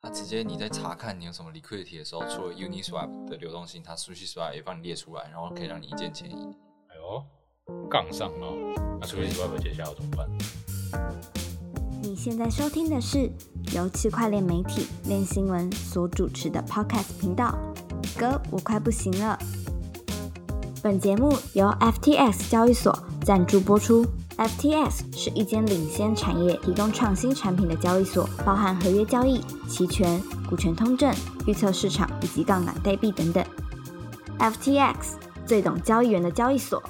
[0.00, 6.34] 它直接你在查看你有什么 liquidity 的时候，除了 Uniswap 的流动性，它 SushiSwap 也帮你列出来，然后可以让你一键迁移。
[6.86, 7.24] 哎呦，
[7.90, 8.54] 杠上哦，
[9.00, 10.28] 那 SushiSwap 接下来要怎么办？
[12.00, 13.28] 你现在收听的是
[13.74, 17.58] 由区块链媒体链新闻所主持的 Podcast 频道。
[18.16, 19.36] 哥，我快不行了。
[20.80, 24.06] 本节目由 FTX 交易所赞助播出。
[24.38, 31.12] FTX 是一间领先产业、提供创新产品的交易所，包含合约交易、期权、股权通证、
[31.48, 33.44] 预测市场以及杠杆代币等等。
[34.38, 36.80] FTX 最懂交易员的交易所。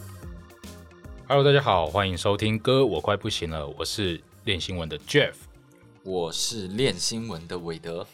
[1.26, 5.32] Hello，大家好，欢迎收听哥，我快不行了，我是练新闻的 Jeff。
[6.02, 8.06] 我是练新闻的韦德，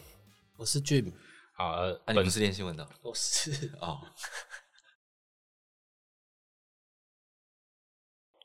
[0.56, 1.10] 我是 Jim，
[1.54, 3.98] 好，呃啊，你本不是练新闻的我是哦？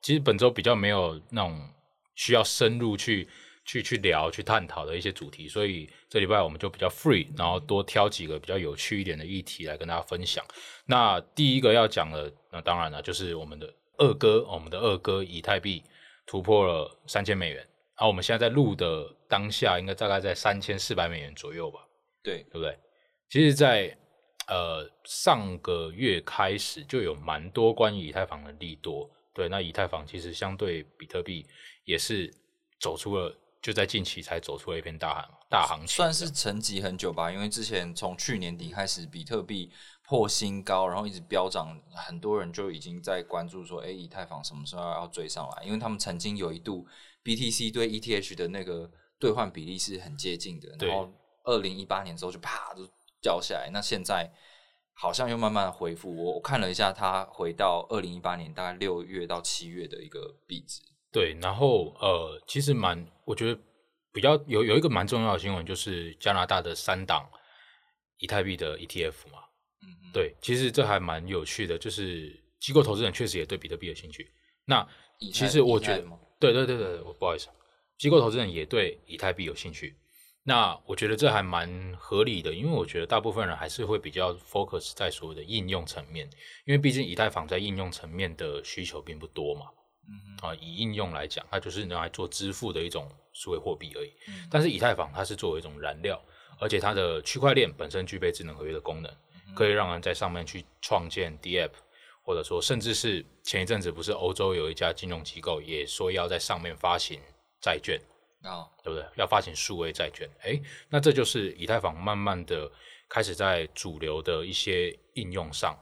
[0.10, 1.70] 其实本周比较没有那种
[2.16, 3.30] 需要深入去
[3.64, 10.44] 去去聊、去探讨的一些主题，所以这礼拜我们就比较 free，然后多挑几个比较有趣一点的议题来跟大家分享。
[10.88, 15.84] 那第一个要讲的，那当然了，就是我们的二哥，我们的二哥以太币
[16.26, 21.82] 突破了三千美元，然后我们现在在录的当下，应该大概在三千四百美元左右吧。
[22.24, 22.76] 对，对不对？
[23.30, 23.96] 其实在，
[24.48, 29.08] 呃上个月开始就有蛮多关于以太坊的利多。
[29.34, 31.46] 对，那以太坊其实相对比特币
[31.86, 32.34] 也是
[32.80, 39.72] 走出了，就在近期才走出了一片大行大行情，算是沉寂很久吧，因为之前从去年底开始，比特币
[40.08, 45.64] 破新高，然后一直飙涨，很多人就已经在关注说，哎，以太坊什么时候要追上来？
[45.64, 46.88] 因为他们曾经有一度
[47.24, 51.12] BTC 对 ETH 的那个兑换比例是很接近的，然后
[51.44, 52.88] 二零一八年之后就啪就
[53.22, 54.32] 掉下来，那现在
[55.02, 56.14] 好像又慢慢的恢复。
[56.14, 60.82] 我我看了一下，它回到二零一八年大概六月到七月的一个币值。
[61.10, 63.58] 对，然后呃，其实蛮，我觉得
[64.12, 67.28] 比较有有一个蛮重要的新闻，就是加拿大的三档
[68.18, 69.40] 以太币的 ETF 嘛。
[69.82, 74.30] 嗯哼，对，其实这还蛮有趣的，就是机构投资人确实也对比特币有兴趣。
[74.66, 74.86] 那
[75.20, 76.04] 以其实我觉得
[76.40, 77.48] 对对对对，我不好意思，
[77.98, 79.98] 机构投资人也对以太币有兴趣。
[80.50, 86.28] 那我觉得这还蛮合理的，因为我觉得大部分人还是会比较 focus 在所谓的应用层面，
[86.66, 89.68] 因为毕竟以太坊在应用层面的需求并不多嘛。
[90.08, 94.12] 嗯，啊，以应用来讲，它就是拿来做支付的一种数位货币而已。
[94.28, 96.20] 嗯但是以太坊它是作为一种燃料，
[96.60, 99.12] 而且它的区块链本身具备智能合约的功能，
[99.56, 101.74] 可以让人在上面去创建 DApp，
[102.24, 107.20] 或者说甚至是前一阵子不是欧洲有一家金融机构也说要在上面发行
[107.62, 108.02] 债券，
[108.44, 109.06] 啊，对不对？
[109.18, 112.72] 要发行数位债券，诶，那这就是以太坊慢慢的
[113.10, 115.78] 开始在主流的一些应用上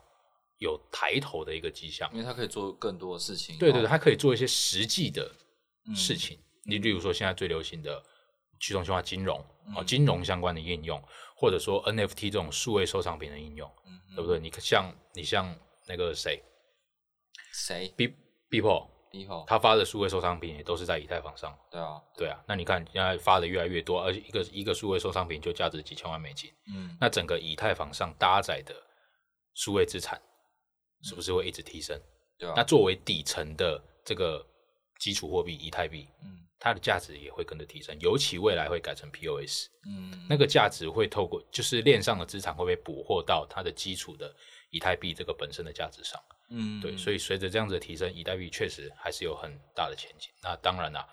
[0.57, 2.09] 有抬头的一个迹象。
[2.13, 3.57] 因为它可以做更多的事情。
[3.57, 5.31] 对对对，它可以做一些实际的
[5.87, 6.39] 嗯事情。
[6.65, 8.03] 你例如说，现在最流行的
[8.59, 11.01] 去中心化金融嗯哦，金融相关的应用，
[11.35, 13.71] 或者说 NFT 这种数位收藏品的应用，
[14.15, 14.39] 对不对？
[14.39, 15.55] 你像你像
[15.87, 16.41] 那个谁
[17.53, 18.13] 谁 B
[18.49, 18.87] People，
[19.47, 21.57] 他发的数位收藏品也都是在以太坊上。
[21.71, 28.75] 对啊，对啊，那你看现在发的越来越多，而且一个一个数位收藏品就价值几千万美金，嗯，那整个以太坊上搭载的
[29.53, 30.21] 数位资产
[31.03, 31.99] 是不是会一直提升？
[32.37, 34.45] 对啊，那作为底层的这个
[34.99, 44.33] 基础货币以太币，嗯它的价值也会跟着提升，尤其未来会改成 POS，嗯，那个价值会透过就是链上的资产会被捕获到它的基础的
[44.69, 46.19] 以太币这个本身的价值上。
[46.49, 50.29] 嗯，对，所以随着这样子的提升，以太币确实还是有很大的前景。
[50.41, 51.07] 那当然啦，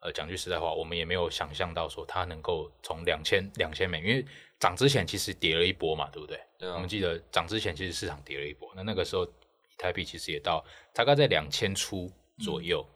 [0.00, 4.24] 呃，讲句实在话，我们也没有想象到说它能够从两千两千美，因为
[4.58, 6.40] 涨之前其实跌了一波嘛，对不对？
[6.58, 12.86] 对啊我们记得涨之前其实市场跌了一波，那那个时候以太币其实也到大概在两千出左右，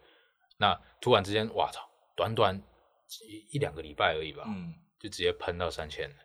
[0.57, 1.81] 那突然之间，哇操，
[2.15, 2.61] 短短
[3.27, 6.15] 一一两个礼拜而已吧，嗯，就直接喷到三千了。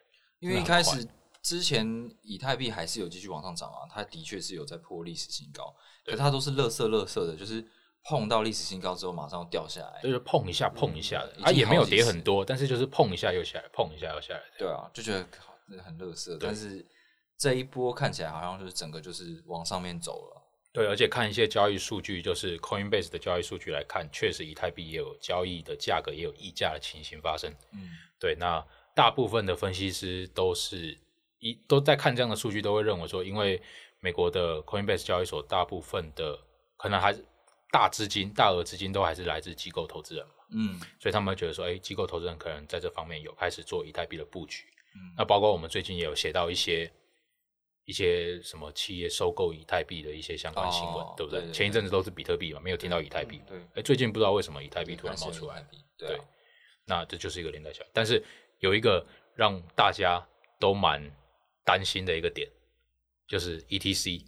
[0.40, 1.06] 因为一开始
[1.42, 1.86] 之前
[2.22, 7.64] 以太币还是有继续往上涨啊，它的确是有在破历史新高，可它都是乐色乐色的，就是
[8.04, 10.00] 碰到历史新高之后马上掉下来。
[10.02, 14.42] 就是碰一下碰一下的，已经啊也没有跌很多，但是就是碰一下又下来，碰一下又下来。
[14.58, 15.26] 对啊，就觉得
[15.82, 16.84] 很乐色，但是
[17.38, 20.41] 这一波看起来好像就是整个就是往上面走了。
[20.72, 27.52] 对，而且看一些交易数据，就是 Coinbase 的交易数据来看，确实以太币也有交易的价格也有溢价的情形发生。
[27.72, 28.64] 嗯对，那
[28.94, 30.96] 大部分的分析师都是
[31.40, 33.60] 一都在看这样的数据，都会认为说，因为
[34.00, 36.38] 美国的 Coinbase 交易所大部分的
[36.78, 37.22] 可能还是
[37.70, 44.64] 大资金、大额资金都还是来自机构投资人嘛，嗯所以他们会觉得说，哎，机构投资人可能在这方面有开始做以太币的布局。
[44.94, 46.90] 嗯那包括我们最近也有写到一些
[47.84, 51.40] 一些什么企业收购以太币的一些相关新闻，哦对不对？
[51.40, 53.40] 对对前一阵子都是比特币嘛，没有听到以太币。
[53.46, 55.64] 对，哎，最近不知道为什么以太币突然冒出来
[55.98, 56.24] 对啊，
[56.86, 57.90] 那这就是一个连带效应。
[57.92, 58.22] 但是
[58.60, 60.24] 有一个让大家
[60.60, 61.02] 都蛮
[61.64, 62.48] 担心的一个点，
[63.26, 64.24] 就是 ETC。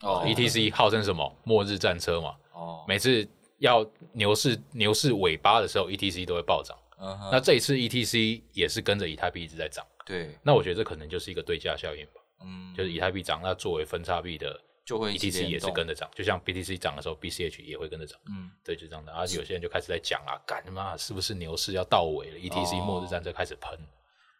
[0.00, 3.28] 哦 ETC 号称什么末日战车嘛，哦，每次
[3.58, 6.78] 要牛市牛市尾巴的时候，ETC 都会暴涨。
[7.00, 18.18] 嗯哼，那这一次 ETC 也是跟着以太币一直在涨，对，那我觉得这可能就是一个对价效应吧，嗯，就是以太币涨，那作为分叉币的就会 ETC 也是跟着涨，就像 BTC 涨的时候，BCH 也会跟着涨。
[18.26, 19.12] 嗯，对，就这样的。
[19.12, 23.78] 而、有些人就开始在讲啊，干他妈是不是牛市要到尾了？ETC 哦末日战争开始喷，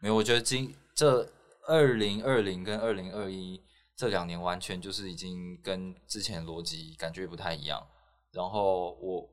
[0.01, 1.29] 没有，我觉得今这
[1.67, 3.61] 二零二零跟二零二一
[3.97, 7.87] 这两年完全就是已经跟之前的逻辑感觉不太一样。
[8.33, 9.29] 然后我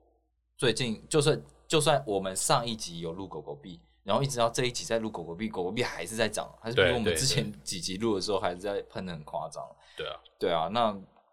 [0.57, 9.63] 最近就算就算我们上一集有录狗狗币，然后一直到这一集在录狗狗币，狗狗币还是在涨，还是比我们之前几集录的时候还是在喷的很夸张。
[9.97, 10.91] 对啊，对啊，那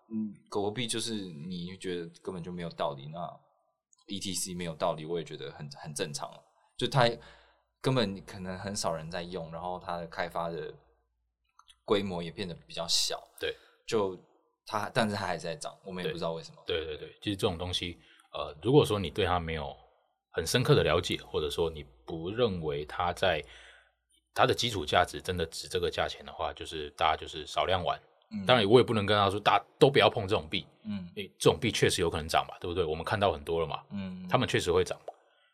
[0.09, 3.21] 嗯，狗狗币就是你觉得根本就没有道理，那
[4.07, 6.43] ETC 没有道理，我也觉得很很正常了。
[6.77, 7.07] 就它
[7.81, 10.73] 根本可能很少人在用，然后它的开发的
[11.85, 13.23] 规模也变得比较小。
[13.39, 13.55] 对，
[13.87, 14.19] 就
[14.65, 16.63] 它，但是它还是在涨，我们也不知道为什么。
[16.67, 17.99] 对对对，其实这种东西，
[18.33, 19.77] 呃，如果说你对它没有
[20.31, 21.85] 很深刻的了解，或者说你
[22.19, 23.43] 不认为它在
[24.35, 27.99] 它的基础价值真的值这个价钱的话，就是大家就是少量玩。
[28.31, 28.45] 嗯。
[28.45, 31.09] 当然，我也不能跟他说大家都不要碰这种币，嗯。
[31.17, 32.85] 诶，这种币确实有可能涨嘛，对不对？
[32.85, 34.99] 我们看到很多了嘛，嗯，他们确实会涨，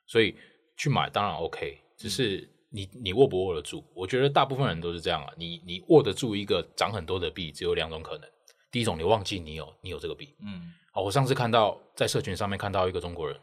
[0.06, 0.36] 所以
[0.76, 3.84] 去买当然 OK，只是你你握不握得住？
[3.94, 8.28] 我觉得大部分人都是这样啊，你你握得住一个涨很多的币，只有两种可能，
[8.72, 10.74] 第一种你忘记你有你有这个币，嗯。
[10.94, 13.38] 哦，我上次看到在社群上面看到一个中国人，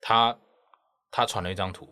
[0.00, 0.38] 他
[1.10, 1.88] 他传了一张图，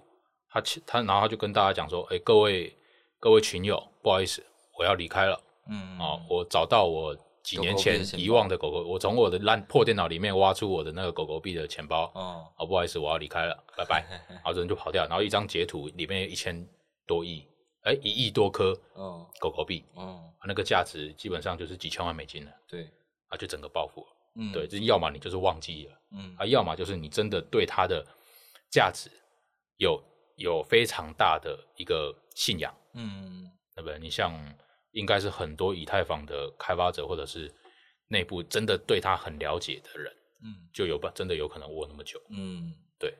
[0.53, 2.77] 他其他然后他就跟大家讲说，哎，各位
[3.19, 4.45] 各位群友，不好意思，
[4.79, 5.41] 我要离开了。
[5.69, 12.11] 嗯哦，我找到我几年前遗忘的狗狗，我从我的烂破电脑里面挖出我的那个狗狗币的钱包。
[12.15, 14.05] 哦哦，不好意思，我要离开了，拜拜。
[14.29, 16.67] 然后人就跑掉，然后一张截图里面有一千
[17.07, 17.47] 多亿，
[17.85, 22.91] 哎，一亿多颗哦狗狗币，哦，那个价值基本上就是几千万美金了，对，
[23.29, 24.07] 啊，就整个暴富了。
[24.35, 28.05] 嗯对，就是要么你就是忘记了，嗯啊，要么就是你真的对它的
[28.71, 29.11] 价值
[29.77, 30.03] 有
[30.37, 32.75] 有非常大的一个信仰。
[32.95, 33.99] 嗯对不对？
[33.99, 34.33] 你像
[34.91, 37.51] 应该是很多以太坊的开发者或者是
[38.09, 40.13] 内部真的对他很了解的人，
[40.45, 42.21] 嗯就有吧真的有可能握那么久。
[42.29, 43.15] 嗯，对。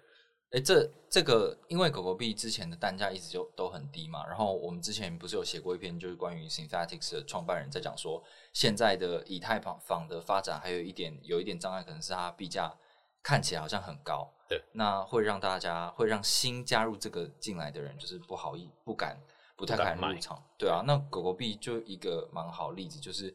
[0.51, 8.23] 哎，这这个，因为狗狗币之前的单价一直就都很低嘛，然后我们之前不是有写过一篇，就是关于 Synthetics 的创办人在讲说，
[8.53, 12.71] 现在的以太坊坊的发展还有一点有一点障碍，可能是它币价
[13.23, 19.17] 看起来好像很高，对，那会让大家会让新加入这个进来的人就是不好意不敢
[19.57, 23.35] 不太敢入场，对啊，那狗狗币就一个蛮好例子，就是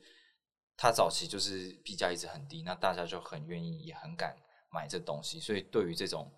[0.75, 4.35] 它早期就是币价一直很低，那大家就很愿意也很敢
[4.69, 6.29] 买这东西，所以对于这种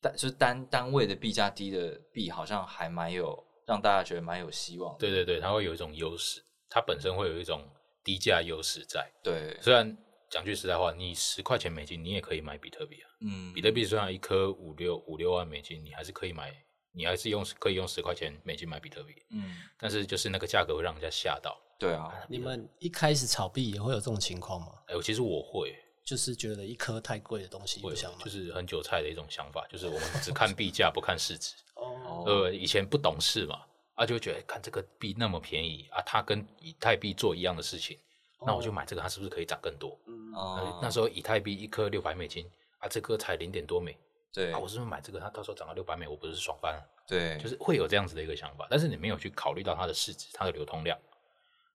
[0.00, 5.00] 单就是单单位的币价低的币，好像还蛮有让大家觉得蛮有希望的。
[5.00, 7.62] 对对对，它会有一种优势，它本身会有一种
[8.02, 9.06] 低价优势在。
[9.22, 9.94] 对，虽然
[10.30, 16.54] 讲句实在话，你十块钱美金你也可以买比特币啊，嗯，比特币虽然一颗五六五六万美金，你还是可以买，
[16.92, 21.60] 你还是用可以用十块钱美金买比特币，嗯，但是就是那个价格会让人家吓到。
[21.78, 24.68] 对啊，你们一开始炒币也会有这种情况吗？
[24.86, 25.74] 哎，我其实我会。
[26.02, 28.24] 就是觉得一颗太贵的东西会不想买。
[28.24, 31.54] 就是很韭菜的一种想法，就是我们只看币价不看市值。
[31.74, 33.60] 哦，呃，以前不懂事嘛，
[33.94, 37.96] 啊，就会觉得看这个币那么便宜啊，它跟以太币做一样的事情，
[38.44, 39.96] 那我就买这个，它是不是可以涨更多？
[40.08, 42.44] 嗯，哦呃，那时候以太币一颗六百美金
[42.78, 43.96] 啊，这颗才零点多美
[44.32, 46.82] 对啊，我是不是买这个，它到时候涨到六百美，我不是爽翻了？
[47.06, 50.96] 对，就是会有这样子的一个想法，但是你没有去考虑到它的市值、它的流通量，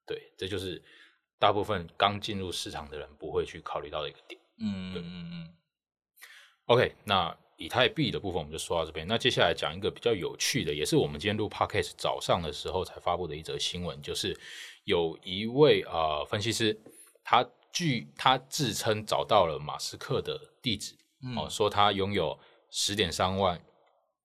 [0.05, 0.81] 对，这就是
[1.37, 4.39] 大部分刚进入市场的人不会去考虑到的一个点。
[4.59, 5.53] 嗯嗯嗯
[6.67, 9.05] OK，那以太币的部分我们就说到这边。
[9.05, 14.35] 那接下来讲一个比较有趣的，也是我们今天录 Podcast 早上的时候才发布的一则新闻，就是
[14.85, 16.79] 有一位呃分析师，
[17.23, 17.45] 他
[17.75, 22.39] 据他自称找到了马斯克的地址，嗯哦，说他拥有
[22.71, 23.61] 十点三万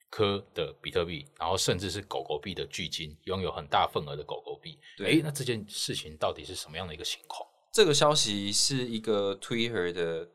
[0.08, 4.78] 颗的比特币，然后甚至是狗狗币的巨金，拥有很大份额的狗狗币。
[4.96, 7.44] 对诶，那这件事情到底是什么样的一个情况？
[7.72, 10.28] 这个消息是一个 Twitter 的，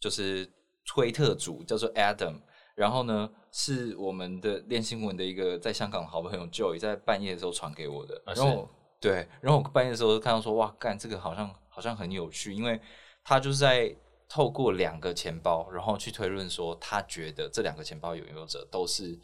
[0.00, 0.50] 就是
[0.86, 2.40] 推特主叫做 Adam，
[2.74, 8.66] 然后呢是我们的练新闻的一个在香港的好朋友 Joy 在半夜的时候传给我的，啊然后
[8.98, 12.78] 对，然后我半夜的时候看到说哇，干这个好像好像很有趣，因为
[13.24, 13.96] 他就是在
[14.28, 19.18] 透过两个钱包，然后去推论说他觉得这两个钱包拥有者都是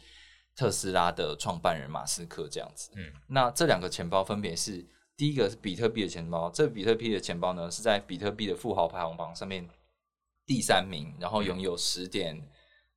[0.55, 9.69] 特斯拉的创办人马斯克这样子，嗯，那这两个钱包分别是第一个是比特币的钱包，这个比特币的钱包呢是在比特币的富豪排行榜上面
[10.45, 12.35] 第三名，然后拥有十点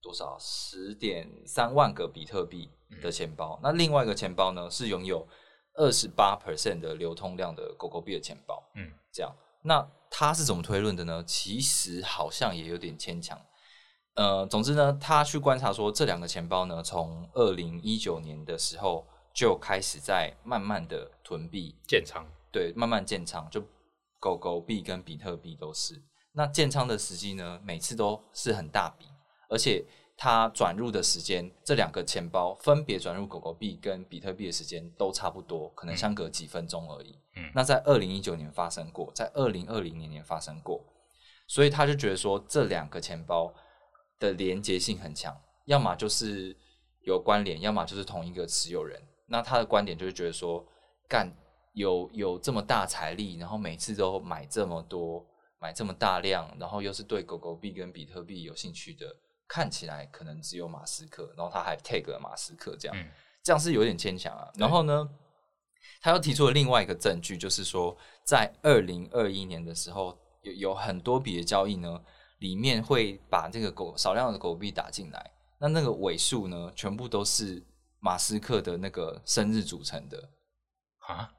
[0.01, 3.59] 多少十点三万个比特币的钱包。
[3.63, 5.27] 那另外一个钱包呢，是拥有
[5.75, 8.63] 二十八 percent 的流通量的狗狗币的钱包。
[8.75, 11.23] 嗯，这样，那他是怎么推论的呢？
[11.27, 13.41] 其实好像也有点牵强。
[14.15, 23.65] 呃，总之呢，他去观察说，这两个钱包呢，从二零一九年的时候就开始在慢慢的囤币，建仓，对，慢慢建仓，就
[24.21, 26.03] 狗狗币跟比特币都是。
[26.35, 29.07] 那建仓的时机呢，每次都是很大笔，
[29.49, 29.83] 而且
[30.23, 37.19] 它转入的时间，这两个钱包分别转入狗狗币跟比特币的时间都差不多，可能相隔几分钟而已。
[37.35, 40.81] 嗯那在二零一九年发生过，在二零二零年也发生过，
[41.49, 43.53] 所以他就觉得说这两个钱包
[44.21, 46.57] 的连接性很强，要么就是
[47.01, 49.03] 有关联，要么就是同一个持有人。
[49.27, 50.65] 那他的观点就是觉得说，
[51.09, 51.29] 干
[51.73, 55.27] 有有这么大财力，然后每次都买这么多，
[55.59, 59.17] 买这么大量，然后又是对狗狗币跟比特币有兴趣的，
[59.53, 63.07] 看起来可能只有马斯克，然后他还 tag 了马斯克这样，嗯
[63.43, 64.51] 这样是有点牵强啊。
[64.55, 65.07] 然后呢，
[66.01, 67.95] 他又提出了另外一个证据，就是说
[68.25, 72.03] 在二零二一年的时候，有有很多笔的交易呢，
[72.39, 77.63] 里面会把这个狗少量的狗币打进来，那那个尾数呢，全部都是
[78.01, 80.31] 马斯克的那个生日组成的，
[81.01, 81.31] 啊，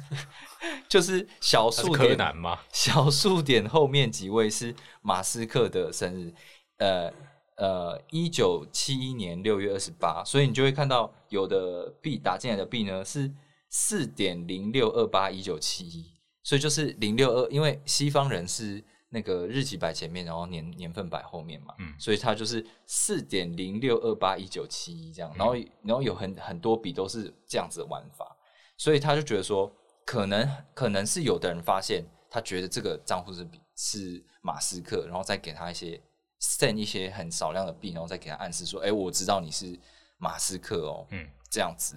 [0.88, 2.60] 就是小数点南吗？
[2.72, 6.34] 小数点后面几位是马斯克的生日，
[6.78, 7.12] 呃
[7.56, 13.32] 呃，一九七一年六月二十八，所以你就会看到有的币打进来的币呢是
[13.70, 28.36] 四点零六二八一九七一，所以就是零六二，因为西方人是那个日期摆前面，然后年年份摆后面嘛，嗯所以它就是四点零六二八一九七一这样，然后然后有很很多笔都是这样子的玩法，
[28.76, 29.72] 所以他就觉得说，
[30.04, 35.98] 可能可能是有的人发现，他觉得这个账户是是马斯克，然后再给他一些
[36.40, 39.78] send 一些很少量的币，然后再给他暗示说，哎、我知道你是
[40.18, 41.96] 马斯克哦，嗯，这样子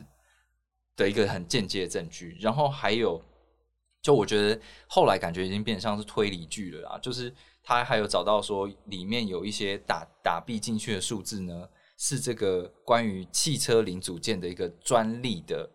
[0.96, 2.38] 的一个很间接的证据。
[2.39, 3.22] 然后还有，
[4.01, 15.69] 就我觉得后来感觉已经变得像是推理剧了啦，就是他还有找到说里面有一些打打币进去的数字呢，是这个关于汽车零组件的一个专利的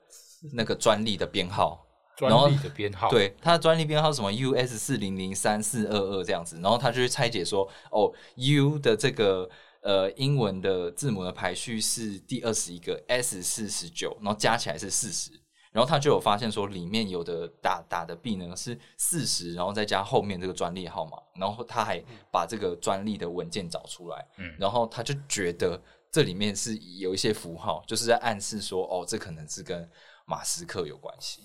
[0.53, 1.84] 那个专利的编号。
[2.21, 9.49] 然后专利的编号，，对，它的专利编号什么？US 四零零三四二二这样子，然后他就去拆解说，哦，U 的这个
[9.81, 15.33] 呃英文的字母的排序是第二十一个，S 是十九，然后加起来是四十，
[15.73, 24.55] 然后他就有发现说里面有的打打的 B 呢是四十，然后再加后面这个专利号码，然后他还把这个专利的文件找出来，嗯。
[24.59, 29.91] 然后他就觉得这里面是有一些符号，就是在暗示说，哦，这可能是跟
[30.27, 31.43] 马斯克有关系。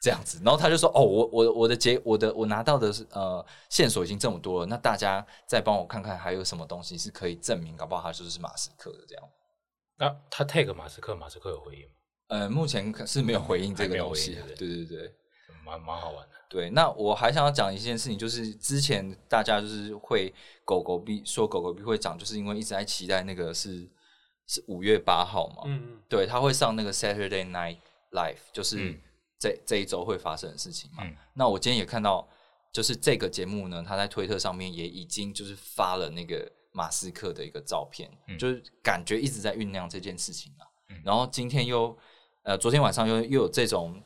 [0.00, 9.24] 这样子，然后他就说：“哦，我我我的结我的我拿到的是呃线索已经这么多了，那大家再帮我看看还有什么东西是可以证明，搞不好他就是马斯克的这样。
[9.98, 11.92] 那他 tag 马斯克，马斯克有回应吗？
[12.28, 15.14] 呃，目前可是没有回应这个东西，对对对对
[15.66, 16.34] 蛮蛮好玩的。
[16.48, 16.70] 对。
[16.70, 20.32] 那我还想要讲一件事情，就是之前大家就是会
[20.64, 23.86] 狗狗币说狗狗币会涨，就是因为一直在期待那个是
[24.46, 27.78] 是五月八号嘛，嗯嗯，对，他会上那个 Saturday Night
[28.12, 28.98] Live，就是嗯
[29.40, 31.02] 这、这一周会发生的事情嘛。
[31.02, 32.28] 嗯那我今天也看到，
[32.70, 40.68] 就是这个节目呢，他在推特上面也已经就是发了那个马斯克的一个照片，嗯就是感觉一直在酝酿这件事情啊。
[40.90, 41.96] 嗯然后今天又
[42.42, 44.02] 呃，昨天晚上又又有这种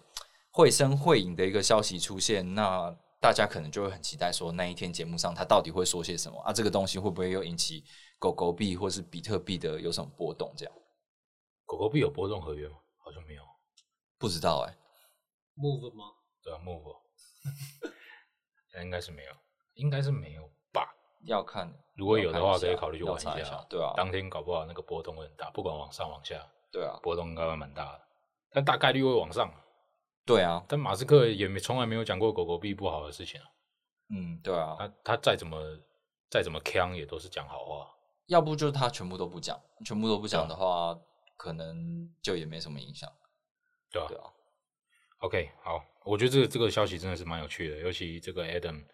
[0.51, 6.53] 绘声绘影的一个消息出现，那大家可能就会很期待说那一天节目上他到底会说些什么啊？
[6.53, 7.83] 这个东西会不会又引起
[8.19, 10.53] 狗狗币或是比特币的有什么波动？
[10.57, 10.75] 这样
[11.65, 12.77] 狗狗币有波动合约吗？
[12.99, 13.43] 好像没有。
[14.19, 14.77] 不知道哎、
[15.57, 16.05] move 吗？
[16.43, 16.97] 对啊，move，
[18.83, 19.33] 应该是没有，
[19.75, 20.95] 应该是没有吧？
[21.25, 23.65] 要看，如果有的话，可以考虑去玩一下。
[23.69, 28.01] 对啊，当天搞不好那个波动会很大，不管往上往下，对啊，波动应该会蛮大的，
[28.51, 29.51] 但大概率会往上。
[30.27, 33.47] 对啊，但马斯克也没从来没有讲过狗狗币不好的事情啊，
[34.11, 35.59] 嗯，对啊，他他再怎么
[36.31, 37.91] 再怎么呛，也都是讲好话。
[38.27, 40.99] 要不就是他全部都不讲，全部都不讲的话，
[41.37, 43.11] 可能就也没什么影响。
[43.91, 44.25] 对啊对啊，
[45.25, 48.85] OK，好，我觉得这个这个消息真的是蛮有趣的，尤其这个 Adam，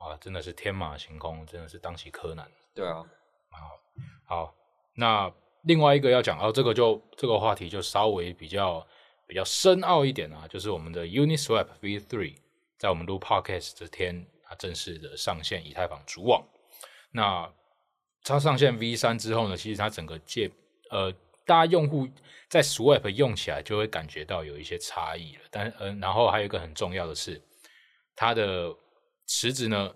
[0.00, 3.02] 哇，真的是天马行空，真的是当起柯南，对啊，
[3.50, 3.80] 蛮好。
[4.26, 4.54] 好，
[4.94, 8.86] 那另外一个要讲哦，这个就这个话题就稍微比较
[9.26, 12.36] 比较深奥一点啊，就是我们的 Uniswap V3，
[12.76, 16.46] 在我们录 Podcast 这天，它正式的上线以太坊主网。
[17.12, 17.50] 那
[18.22, 20.50] 它上线 V 三之后呢，其实它整个界
[20.90, 21.10] 呃，
[21.44, 22.08] 大家用户
[22.48, 25.42] 在 Swap 用起来就会感觉到有一些差异了。
[25.50, 27.40] 但呃，然后还有一个很重要的是，
[28.14, 28.74] 它的
[29.26, 29.94] 池子呢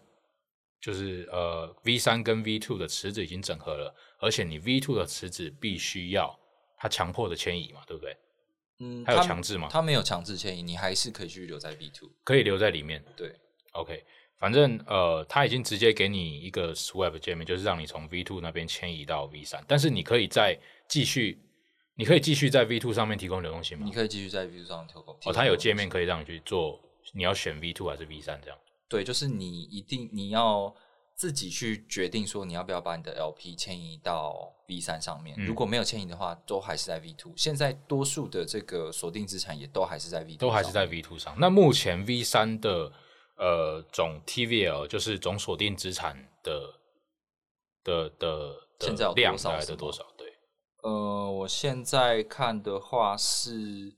[0.80, 6.38] 就是呃 V 三跟 V two 的池子已经整合了，而且你 V two 的池子必须要
[6.78, 8.16] 它强迫的迁移嘛，对不对？
[8.78, 12.10] 嗯，它有强制吗它没有强制迁移，你还是可以继续留在 V two。
[12.24, 13.02] 可以留在里面。
[13.16, 13.34] 对
[13.72, 14.04] ，OK，
[14.38, 21.38] 反正呃，他已经直接给你一个 swap 界面，就是让你从 V two 那边迁移到 V 三，但是你可以再继续，
[21.95, 23.93] 你可以继续在 V two 上面提供流动性吗你？
[23.93, 25.14] 可以继续在 V two 上提供。
[25.25, 26.78] 哦，它有界面可以让你去做，
[27.12, 28.59] 你要选 V two 还是 V 三这样？
[28.88, 30.73] 对，就是你一定你要
[31.14, 35.35] 自己去决定说你要不要把你的 LP 迁移到 V 三上面。
[35.38, 37.33] 嗯如果没有迁移的话，都还是在 V two。
[37.37, 41.35] 现在多数的这个锁定资产也都还是在 V 都还是在 V two 上。
[41.38, 42.93] 那目前 V 三的
[43.37, 46.75] 呃总 TVL 就是总锁定资产的
[47.85, 50.05] 的的现在量大概的多少？
[50.16, 50.35] 对，
[50.83, 53.95] 呃，我现在看的话是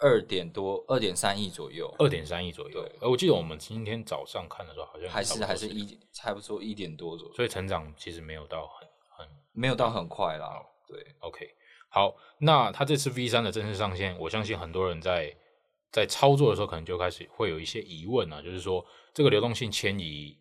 [0.00, 2.92] 二点多，二点三亿左右，二点三亿左右对。
[3.00, 10.60] 呃，我记得我们今天早上看的时候好像还是还是一差不多一点多左右，所以成长其实没有到很很没有到很快啦。
[10.86, 11.48] 对，OK。
[11.88, 15.34] 好，那它这次 V 三的正式上线，我相信很多人在
[15.94, 18.84] 在操作的时候，可能就开始会有一些疑问啊，就是说
[19.14, 20.36] 这个流动性迁移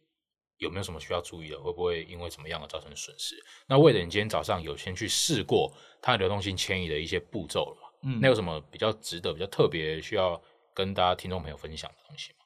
[0.58, 1.62] 有没有什么需要注意的？
[1.62, 3.36] 会不会因为怎么样而造成损失？
[3.68, 7.90] 那为了你今天早上有先去试过它流动性迁移的一些步骤了嘛？
[8.06, 10.42] 嗯那有什么比较值得、比较特别需要
[10.74, 12.40] 跟大家听众朋友分享的东西吗？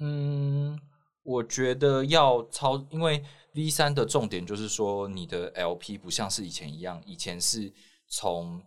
[0.00, 0.78] 嗯，
[1.22, 3.24] 我觉得要操，因为
[3.54, 7.72] V 三的重点就是说，你的 LP 不像是以前一样，以前是
[8.08, 8.62] 从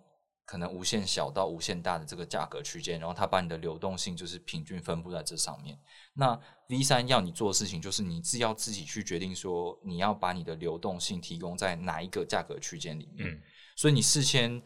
[0.47, 5.77] 可能无限小到无限大的这个价格区间，然后它把你的流动性就是平均分布在这上面。
[6.13, 6.39] 那
[6.69, 13.29] V 三要你做的事情就是你自要自己去决定说，你要把你的流动性提供在哪一个价格区间里面。
[13.29, 13.41] 嗯
[13.75, 14.59] 所以你事先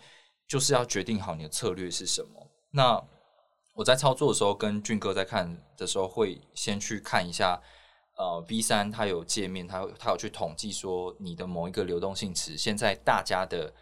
[0.47, 2.49] 就是要决定好你的策略是什么。
[2.69, 3.03] 那
[3.73, 7.61] 我在操作的时候，跟俊哥在看的时候，会先去看一下，
[8.17, 13.73] 呃，V 三它有界面，它有它有去统计说你的某一个流动性池，现在大家的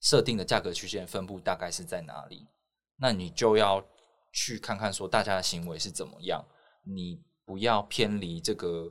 [0.00, 2.46] 设定的价格区间分布大概是在哪里？
[2.98, 3.84] 那你就要
[4.32, 6.44] 去看看说大家的行为是怎么样，
[6.82, 8.90] 你不要偏离这个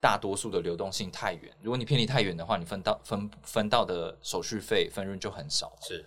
[0.00, 1.56] 大多数的流动性太远。
[1.62, 5.76] 如果你偏离太远的话，你分到分分到的手续费分润就很少。
[5.82, 6.04] 是，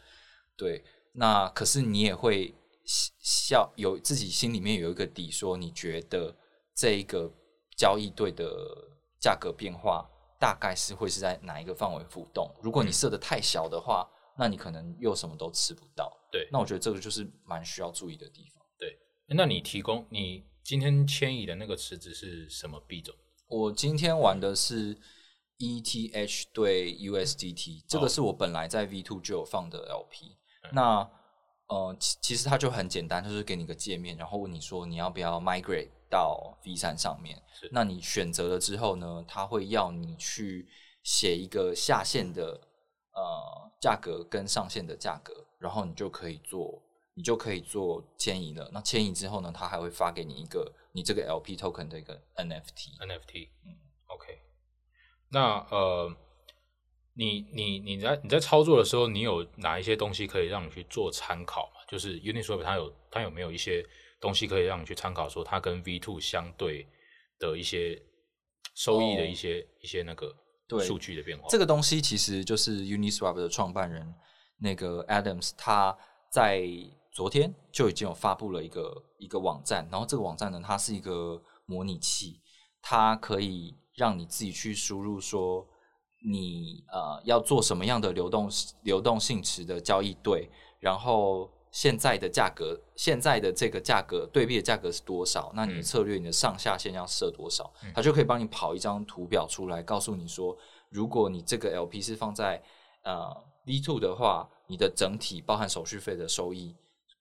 [0.56, 2.54] 对，那可是你也会
[2.86, 6.36] 笑有自己心里面有一个底，说你觉得
[6.76, 7.32] 这一个
[7.76, 8.46] 交易对的
[9.20, 10.08] 价格变化
[10.40, 12.54] 大概是会是在哪一个范围浮动？
[12.62, 16.12] 如果你设的太小的话，那你可能又什么都吃不到。
[16.32, 16.48] 对。
[16.52, 18.64] 那我觉得这个就是蛮需要注意的地方。
[18.78, 18.98] 对
[19.36, 23.14] 那你提供你今天迁移的那个池子是什么币种？
[23.48, 24.98] 我今天玩的是
[25.58, 30.38] ETH 对 USDT，这个哦是我本来在 V two 就有放的 LP。
[30.64, 31.10] 嗯那
[31.68, 37.42] 呃，其其实它就很简单，就是给你个界面，然后问你说你要不要 migrate 到 V 三上面。
[37.72, 40.68] 那你选择了之后呢，它会要你去
[41.04, 42.67] 写一个下线的
[43.18, 46.80] 呃价格跟上限的价格，然后你就可以做，
[47.16, 48.70] 你就可以做迁移了。
[48.72, 52.98] 那迁移之后呢，它还会发给你一个你这个 LP token 的一个 NFT。
[53.00, 53.76] NFT，嗯
[54.06, 54.40] ，OK。
[55.30, 56.16] 那呃，
[57.16, 61.82] 你你你在你在操作的时候，你有哪一些东西可以让你去做参考嘛？
[61.90, 63.84] 就是 Uniswap 它有它有没有一些
[64.22, 66.88] 东西可以让你去参考，说它跟 V two 相对
[67.40, 68.02] 的一些
[68.76, 70.36] 收益的一些、一些那个
[70.68, 71.48] 对数据的变化？
[71.50, 74.14] 这个东西其实就是 Uniswap 的创办人
[74.60, 75.98] 那个 Adams，他
[76.32, 76.68] 在
[77.12, 82.42] 昨天就已经有发布了一个一个网站，然后这个网站呢，它是一个模拟器，
[82.82, 85.68] 它可以让你自己去输入说
[86.30, 88.50] 你呃要做什么样的流动
[88.84, 90.50] 流动性池的交易对，
[90.80, 91.50] 然后。
[91.72, 95.52] 现在的价格，现在的这个价格对币的价格是多少？
[95.56, 97.72] 那你的嗯策略，你的上下限要设多少？
[97.84, 100.58] 嗯它就可以帮你跑一张图表出来，告诉你说，
[100.90, 102.62] 如果你这个 LP 是放在
[103.04, 103.30] 呃
[103.66, 106.76] V two 的话，你的整体包含手续费的收益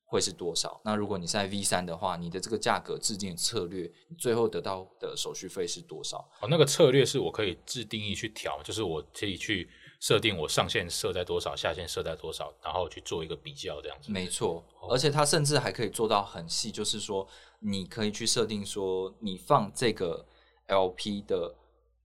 [0.04, 0.80] 会是多少？
[0.84, 6.18] 那如果你是在 V 三的话，你的这个价格制定策略，你最后得到的手续费是多少？
[6.40, 9.68] 哦，那个策略是我可以自定义去调，就是我可以去
[10.00, 14.12] 设定我上限设在多少，下限设在多少，然后去做一个比较，这样子。
[14.12, 17.26] 没错，而且它甚至还可以做到很细，就是说
[17.60, 20.26] 你可以去设定说，你放这个
[20.68, 21.54] LP 的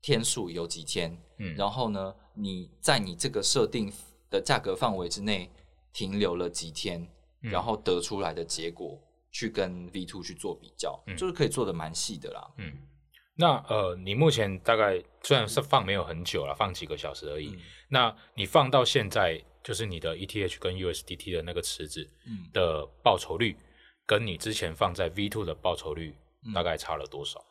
[0.01, 1.56] 天数有几天，嗯。
[1.56, 3.91] 然后呢，你在你这个设定
[4.30, 5.51] 的价格范围之内
[5.91, 7.08] 停留了几天，
[7.41, 7.51] 嗯。
[7.51, 8.97] 然后得出来的结果
[9.32, 11.17] 去跟 V two 去做比较，嗯。
[11.17, 12.51] 就是可以做的蛮细的啦。
[12.58, 12.71] 嗯，
[13.41, 23.58] 那呃，你目前大概虽然是放没有很久了，放几个小时而已，嗯那你放到现在，就是你的 ETH 跟 USDT 的那个池子嗯的报酬率，
[24.06, 27.43] 跟你之前放在 V two 的报酬率嗯大概差了多少？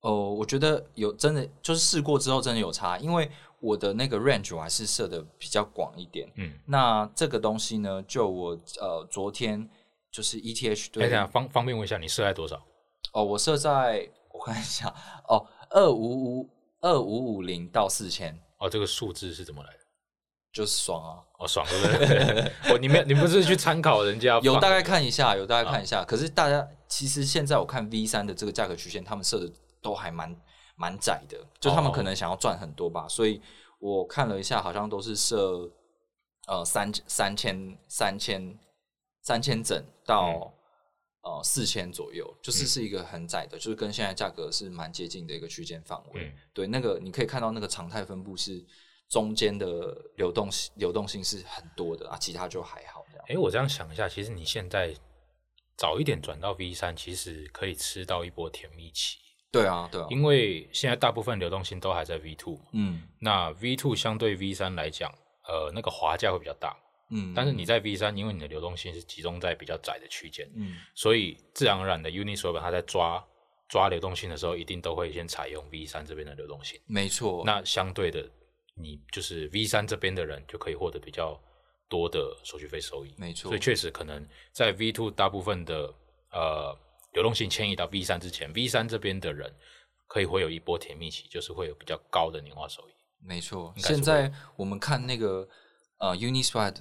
[0.00, 6.30] 哦，我觉得有真的就是试过之后真的有差，因为我的那个 range 我还是设的比较广一点。
[6.36, 9.68] 嗯，那这个东西呢，就我呃昨天
[10.10, 12.62] 就是 ETH 哎，对等下方方便问一下，你设在多少？
[13.12, 14.92] 哦，我设在我看一下
[15.28, 19.78] 哦，二五五二五五零到四千，哦，这个数字是怎么来的？
[20.52, 21.22] 就是爽啊！
[21.38, 22.52] 哦，爽对不对？
[22.74, 26.04] 哦，你们你不是去参考人家有大概看一下，有大概看啊一下。
[26.04, 30.36] 可是大家其实现在我看 V 三的这个价格曲线，他们设的都还蛮
[30.76, 33.06] 蛮窄的，就他们哦可能想要赚很多吧。
[33.08, 33.40] 所以
[33.78, 35.68] 我看了一下，好像都是设
[36.46, 38.58] 呃三三千三千
[39.22, 40.52] 三千整到、嗯
[41.24, 46.26] 呃四千左右，就是是一个很窄的，就是跟现在价格是蛮接近的一个区间范围。
[46.26, 48.64] 嗯对，那个你可以看到那个常态分布是
[49.08, 49.66] 中间的
[50.16, 53.24] 流动性流动性是很多的啊，其他就还好这样。
[53.28, 54.94] 哎，我这样想一下，其实你现在
[55.76, 59.16] 早一点转到 V 三，其实可以吃到一波甜蜜期，
[59.50, 65.10] 对啊，对啊，因为现在大部分流动性都还在 V two，嗯那 V two 相对 V 三来讲，
[65.48, 66.76] 呃，那个滑价会比较大，
[67.10, 73.24] 嗯，但是你在 V 三，因为你的流动性是集中在比较窄的区间，嗯所以自然而然的 Uniswap 它在抓
[73.68, 76.80] 抓流动性的时候，一定都会先采用 V 三这边的流动性。
[76.86, 78.28] 没错，那相对的，
[78.74, 81.40] 你就是 V 三这边的人就可以获得比较
[81.88, 83.14] 多的手续费收益。
[83.18, 85.92] 没错所以确实可能在 V two 大部分的
[86.30, 86.78] 呃
[87.12, 89.52] 流动性迁移到 V 三之前，V 三这边的人
[90.06, 92.92] 可以会有一波甜蜜期，就是会有比较高的年化收益。
[93.20, 93.72] 没错。
[93.76, 95.48] 现在我们看那个
[95.98, 96.76] 呃 Uniswap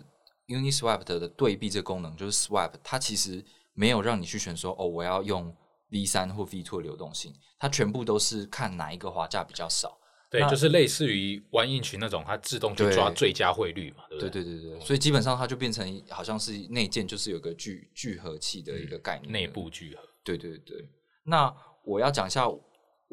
[0.53, 5.55] Uniswap 的对比这个功能，就是 Swap，它其实没有让你去选说哦，我要用
[5.89, 9.97] V 三或 V two 的流动性，它全部都是看哪一个滑价比较少。
[10.29, 14.29] 对，就是类似于 One Inch 那种，它自动去抓最佳汇率嘛，对不对？
[14.29, 20.01] 对对对对，所以基本上它就变成好像是内建就是有个聚聚合器的一个概念，内部聚合。
[20.23, 20.89] 对对对，
[21.23, 22.47] 那我要讲一下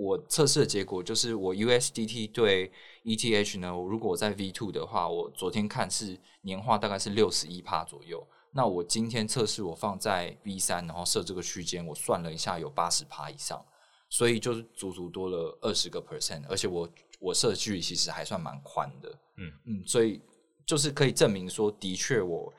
[0.01, 2.73] 我测试的结果，就是我 USDT 对
[3.05, 8.27] ETH 呢，如果我在 V two 的话，我昨天看是年化大概是六十一帕左右。
[8.51, 13.63] 那我今天测试我放在 V 三，然后设这个区间，我算了一下有八十帕以上，
[14.09, 16.89] 所以就是足足多了二十个 percent，而且我
[17.21, 19.09] 我设的距离其实还算蛮宽的。
[19.37, 20.23] 嗯嗯，所以
[20.65, 22.51] 就是可以证明说，的确我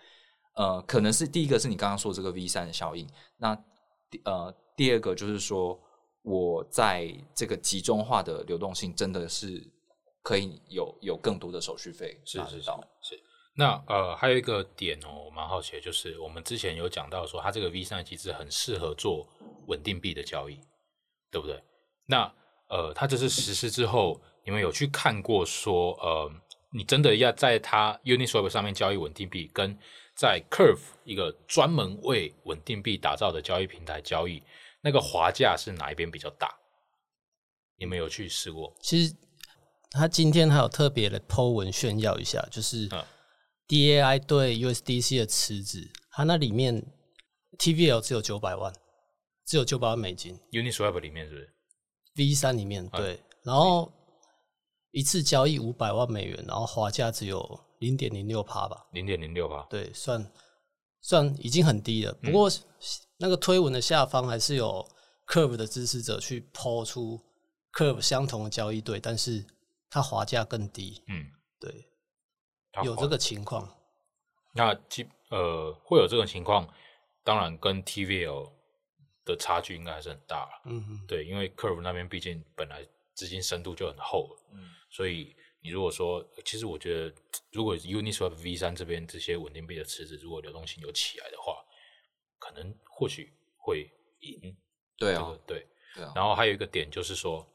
[0.54, 3.56] 呃，可能是第一个是你刚刚说这个 V 三的效应，那
[4.12, 5.78] 第呃第二个就是说
[6.24, 9.62] 我在这个集中化的流动性真的是
[10.22, 13.20] 可以有有更多的手续费是是是拿得到，是。
[13.54, 19.28] 那呃，还有一个点哦，我蛮好奇的，就是我们之前有讲到说，它这个 V 三的机制很适合做
[19.68, 20.58] 稳定币的交易，
[21.30, 21.62] 对不对？
[22.06, 22.34] 那
[22.70, 26.32] 呃，它这次实施之后，你们有去看过说，呃，
[26.72, 29.78] 你真的要在它 Uniswap 上面交易稳定币，跟
[30.16, 34.42] 在 Curve 一个专门为稳定币打造的交易平台交易，
[34.82, 36.50] 那个滑价是哪一边比较大？
[37.78, 38.74] 你们有去试过？
[38.82, 39.16] 其实
[39.92, 43.04] 他今天还有特别的 Po 文炫耀一下，就是嗯
[43.68, 46.84] DAI 对 USDC 的池子，它那里面
[47.58, 48.74] TVL 只有九百万，
[49.46, 51.54] 只有九百万美金 Uniswap 里面是不是
[52.16, 53.92] ？，V 三里面嗯对，然后
[54.92, 59.64] 一次交易五百万美元，然后滑价只有零点零六趴吧，零点零六趴？
[59.70, 60.32] 对，算
[61.02, 62.14] 算已经很低了。
[62.22, 62.50] 不过、
[63.22, 64.86] 那个推文的下方还是有
[65.28, 67.22] Curve 的支持者去抛出
[67.72, 69.46] Curve 相同的交易对，但是
[69.92, 71.04] 它滑价更低。
[71.08, 71.28] 嗯，
[71.60, 71.88] 对，
[72.84, 73.78] 有这个情况。
[74.54, 76.68] 那基呃会有这种情况，
[77.24, 78.52] 当然跟 TVL
[79.24, 80.62] 的差距应该还是很大了。
[80.66, 87.16] 嗯，对，因为 Curve 那边毕竟本来资金深度就很厚了，嗯所以你如果说，其实我觉得，
[87.52, 91.64] 如果 Uniswap V 三这边这些稳定币的池子，如果流动性有起来的话，
[92.42, 93.88] 可能或许会
[94.22, 94.58] 赢。
[94.98, 95.68] 对啊这个，对。
[95.94, 97.46] 对啊，然后还有一个点就是说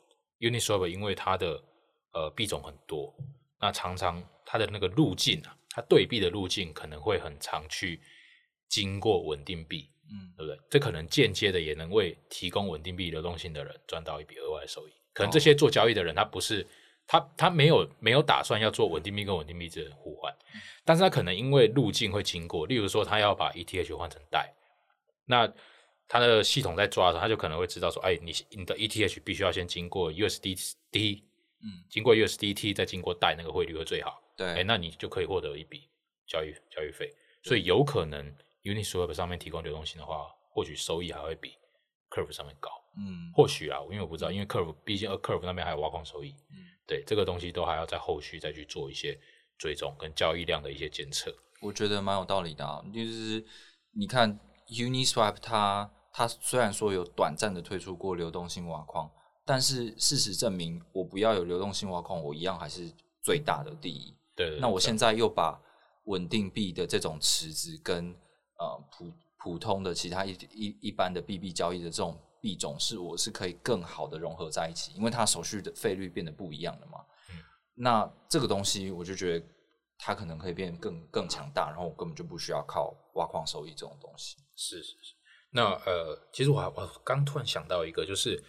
[0.40, 1.58] ，Uniswap 因为它的
[2.12, 3.14] 呃币种很多，
[3.58, 7.98] 那常常它的那个路径啊，它对币的路径可能会很常去
[8.68, 10.60] 经过稳定币，嗯对不对？
[10.68, 14.92] 这可能间接的也能为提供稳定币流动性的人赚到一笔额外的收益。
[15.14, 16.66] 可能这些做交易的人，他不是
[17.06, 20.30] 他他没有没有打算要做稳定币跟稳定币之间的互换，
[20.84, 24.52] 但是他可能因为路径会经过，例如说他要把 ETH 换成代，
[25.26, 25.52] 那
[26.08, 31.22] 它的系统在抓的时候，它就可能会知道说，哎，你你的 ETH 必须要先经过 USDT，
[31.62, 34.22] 嗯，经过 USDT 再经过代，那个汇率会最好。
[34.36, 35.88] 对，哎，那你就可以获得一笔
[36.26, 37.12] 交易交易费。
[37.42, 38.34] 所以有可能
[38.64, 41.52] Uniswap 上面提供流动性的话，或许收益还会比
[42.10, 42.70] Curve 上面高。
[42.98, 49.18] 嗯或许啊，因为我不知道，因为 Curve 毕竟呃 Curve 那边还有挖矿收益，嗯对这个东西都还要在后续再去做一些
[49.58, 51.34] 追踪跟交易量的一些监测。
[51.60, 53.44] 我觉得蛮有道理的啊，就是
[53.92, 59.10] 你看 Uniswap 它它虽然说有短暂的推出过流动性挖矿，
[59.44, 64.14] 但是事实证明，我不要有流动性挖矿，我一样还是最大的第一。
[64.34, 65.60] 对对，那我现在又把
[66.04, 68.14] 稳定币的这种池子跟
[68.58, 76.98] 呃普普通的其他一一一般的币币交易的这种币种，是我是可以更好的融合在一起，因为它手续的费率变得不一样了嘛。
[77.30, 77.36] 嗯
[77.78, 79.46] 那这个东西我就觉得
[79.98, 84.38] 它可能可以变得更更强大，然后我根本就不需要靠挖矿收益这种东西。
[84.56, 85.14] 是是是。
[85.52, 88.42] 那呃，其实我我刚突然想到一个，就是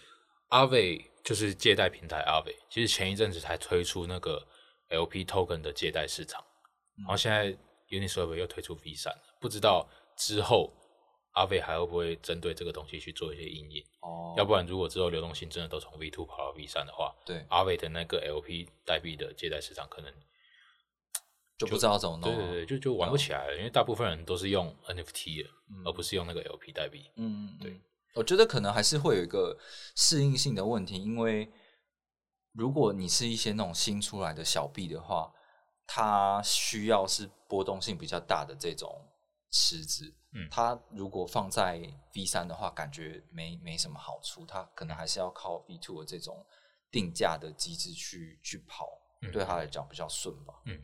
[0.49, 4.45] 阿伟就是借贷平台阿伟，其实前一阵子才推出那个
[4.89, 6.43] LP token 的借贷市场，
[6.97, 7.55] 然后现在
[7.89, 10.73] Uniswap 又推出 V 三了，不知道之后
[11.33, 13.85] 阿伟还会不会针对这个东西去做一些应用？
[14.01, 20.13] 哦要不然如果之后流动性真的都从 V two 跑到 V 三的话，对，阿伟的那个 LP 代币的借贷市场可能
[21.57, 22.37] 就不知道怎么弄了。
[22.37, 27.09] 对对对，就就玩不起来了，因为大部分人都是用 NFT 的，嗯而不是用那个 LP 代币。
[27.15, 27.81] 嗯，对对，
[28.13, 29.57] 我觉得可能还是会有一个
[29.95, 31.51] 适应性的问题，因为
[32.53, 35.33] 如果你是一些那种新出来的小币的话，
[35.85, 38.89] 它需要是波动性比较大的这种
[39.51, 41.79] 池子，嗯它如果放在
[42.13, 46.45] V 三的话，感觉没没什么好处，它可能还是要靠 V two 的这种
[46.91, 48.87] 定价的机制去去跑，
[49.21, 50.53] 嗯对它来讲比较顺吧。
[50.65, 50.77] 嗯，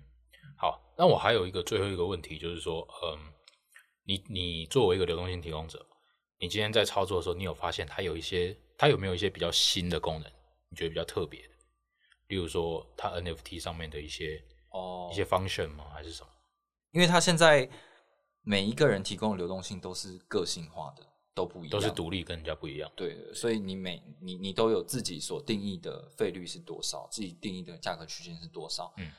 [0.57, 3.33] 好，那我还有一个最后一个问题，就是说，嗯，
[4.05, 5.85] 你你作为一个流动性提供者，
[6.39, 10.31] 你今天在操作的时候，你有发现它有一些，它有没有一些比较新的功能，
[10.69, 11.53] 你觉得比较特别的？
[12.27, 15.85] 例如说，它 NFT 上面的一些哦一些 function 吗？
[15.93, 16.29] 还是什么？
[16.91, 17.69] 因为它现在
[18.41, 22.91] 每一个人提供的流动性都是个性化的，都不一样，都是独立跟人家不一样。
[22.95, 28.93] 对的，所以你每你你都有自己所定义的费率是多少，自己定义的价格区间是多少。
[28.97, 29.11] 嗯，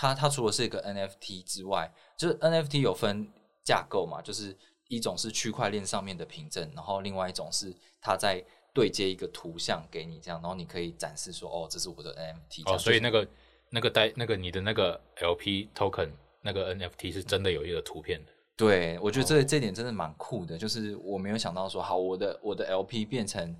[0.00, 3.30] 它它除了是一个 NFT 之外，就是 NFT 有分
[3.62, 4.56] 架构嘛，就是
[4.88, 12.72] 一种是区块链上面的凭证，然后另外一种是它在对接一个图像给你，这样，然后你可以展示说，哦，这是我的 NFT。
[12.72, 13.28] 哦，所以那个
[13.68, 16.08] 那个带那个你的那个 LP token
[16.40, 18.32] 那个 NFT 是真的有一个图片的。
[18.56, 23.54] 对，我觉得哦这这点真的蛮酷的，就是我没有想到说，好，我的我的 LP 变成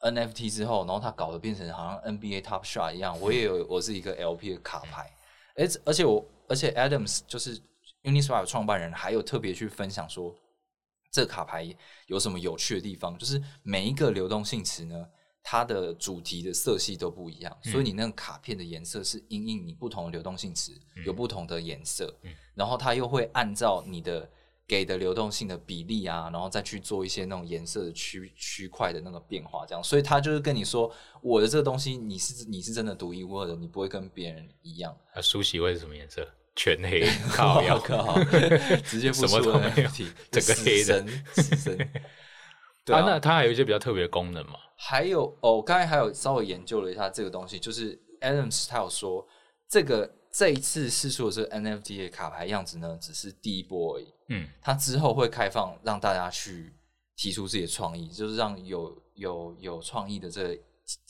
[0.00, 5.08] NFT 之后，然后它搞得变成好像 NBA Top Shot 一样，我也有我是一个 LP 的卡牌，
[5.54, 7.60] 而而且我而且 Adams 就是
[8.02, 10.34] Uniswap 创办人，还有特别去分享说，
[11.10, 11.74] 这卡牌
[12.06, 15.06] 有什么有趣的地方，就是每一个流动性池呢。
[15.46, 20.72] 它的主题的色系都不一样，所以你那个卡片的颜色是因应你不同的流动性池
[21.04, 22.18] 有不同的颜色，
[22.54, 24.26] 然后它又会按照你的
[24.66, 34.96] 给的流动性的比例啊，然后再去做一些那种颜色的区区块的那个变化，这样，所以他就是跟你说，我的这个东西你是你是真的独一无二的，你不会跟别人一样。
[35.14, 36.26] 那梳洗会是什么颜色？
[36.56, 38.16] 全黑， 靠腰， 靠，
[38.84, 41.06] 直接不出什么都没有 NFT， 整个黑的
[41.42, 41.76] 死。
[42.84, 44.54] 对啊，啊，那它还有一些比较特别的功能嘛？
[44.76, 49.26] 还有哦，我刚才还有稍微研究了一下这个东西，就是 Adams 他有说，
[49.68, 54.12] 这个这一次试出的这个 NFT 的卡牌样子呢，只是第一波而已。
[54.30, 56.74] 嗯，它之后会开放让大家去
[57.14, 60.48] 提出自己的创意，就是让有有有创意的这个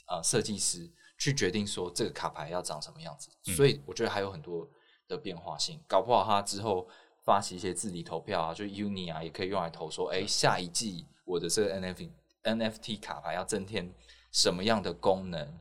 [0.08, 0.86] 呃设计师
[1.18, 3.30] 去决定说这个卡牌要长什么样子。
[3.46, 3.54] 嗯。
[3.54, 4.68] 所以我觉得还有很多
[5.08, 6.86] 的变化性，搞不好它之后
[7.24, 12.10] 发起一些治理投票啊，就 Uni 啊，也可以用来投说，哎，下一季我的这个 NFT
[12.42, 13.90] NFT 卡牌要增添
[14.30, 15.58] 什么样的功能，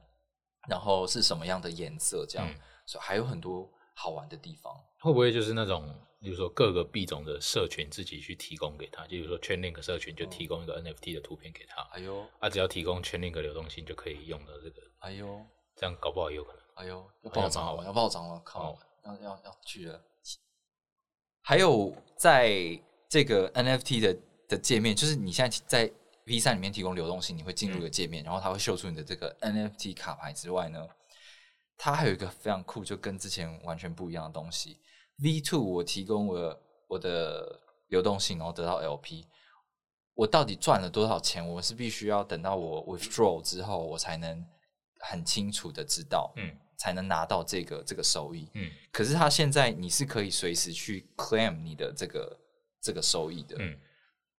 [0.68, 4.74] 然后是什么样的颜色，这样，嗯所以还有很多好玩的地方。
[5.00, 15.46] 会不会就是那种，比如说各个币种的社群自己去提供给他，就比如说 Chainlink 社群就提供一个 NFT 的图片给他，哎呦，他只要提供 Chainlink 流动性就可以用的这个，哎呦。
[15.76, 16.62] 这样搞不好也有可能。
[16.76, 20.00] 哎呦，要暴涨了，要暴涨了，靠哦，要要要去了。
[21.42, 24.16] 还有在这个 NFT 的
[24.48, 25.92] 的界面，就是你现在在
[26.28, 30.88] V 三里面提供流动性，你会进入一个界面，然后它会秀出你的这个 NFT 卡牌之外呢，
[31.78, 34.80] 它还有一个非常酷，就跟之前完全不一样的东西。
[35.22, 39.26] V two 我提供我我的流动性，然后得到 LP，
[40.16, 41.48] 我到底赚了多少钱？
[41.48, 44.46] 我是必须要等到我 withdraw 之后，我才能
[45.00, 48.50] 很清楚的知道，嗯才能拿到这个这个收益。
[48.56, 52.40] 嗯可是它现在你是可以随时去 claim 你的这个
[52.82, 53.80] 这个收益的，嗯，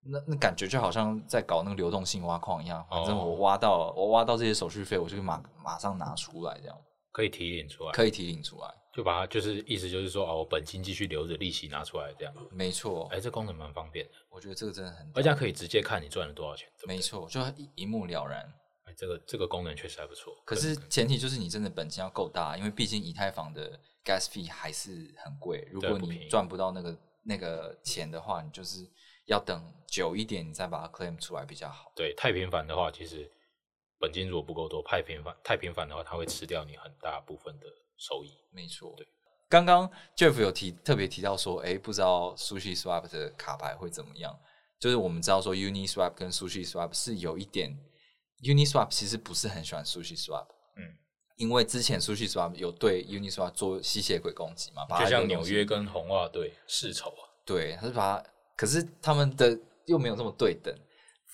[0.03, 6.77] 那那感觉就好像在搞那个流动性挖矿一样，反正哦我挖到我挖到这些手续费，我就马马上拿出来，这样
[7.14, 8.68] 可以提领出来，可以提领出来。
[8.92, 12.35] 就把它就是意思就是说，哦，我本金继续留着，利息拿出来这样。
[12.50, 16.68] 没错，哎，这功能蛮方便的，我觉得这个真的很而且可以直接看你赚了多少钱。
[16.88, 18.42] 没，错，就一一目了然。
[18.85, 20.35] 哎，这个这个功能确实还不错。
[20.44, 25.68] 可是前提就是你真的本金要够大，因为毕竟以太坊的 gas fee 还是很贵。
[25.70, 28.85] 如果你赚不到那个那个钱的话，你就是
[29.27, 31.92] 要等久一点，你再把它 claim 出来比较好。
[31.96, 33.31] 对太频繁的话，其实
[34.05, 38.31] 本金如果不够多，太频繁太频繁的话，它会吃掉你很大部分的收益。
[38.53, 39.07] 没错，对。
[39.49, 44.38] 刚刚 Jeff 有提特别提到说，哎，不知道 Sushi Swap 的卡牌会怎么样？
[44.81, 47.75] 就是我们知道说，Uniswap 跟 Sushi Swap 是有一点
[48.43, 50.83] ，Uniswap 其实不是很喜欢 Sushi Swap，嗯，
[51.37, 60.75] 因为之前 Sushi Swap 有对 Uniswap 做吸血鬼攻击嘛，把就像纽约跟红袜队世仇啊，对，他是把它，可是他们的又没有这么对等。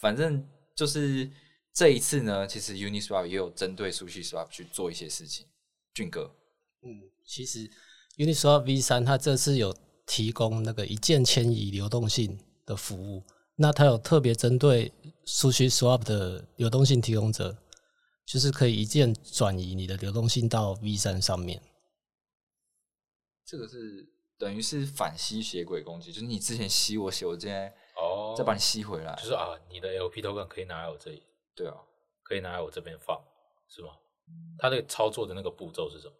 [0.00, 1.28] 反正就是
[1.72, 5.46] 这一次呢，其实 Uniswap 也有针对 Sushi Swap 去做一些事情。
[5.94, 6.34] 俊哥，
[6.82, 7.70] 嗯，其实
[8.16, 13.24] Uniswap V 三它这次有提供那个一键迁移流动性的服务，
[13.56, 14.92] 那它有特别针对
[15.24, 17.56] Sushi Swap 的流动性提供者，
[18.26, 21.62] 就是可以一键转移你的流动性到 V 三上面。
[23.44, 29.14] 这个是等于是反吸血鬼攻击，就是你之前吸我血，我今天哦，再把你吸回来。
[29.16, 31.22] 就是啊，你的 LP token 可以拿来我这里，
[31.60, 31.76] 对啊，
[32.22, 33.22] 可以拿来我这边放，
[33.68, 33.90] 是吗？
[34.58, 36.14] 它那个操作的那个步骤是什么？